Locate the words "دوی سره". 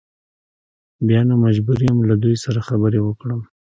2.23-2.59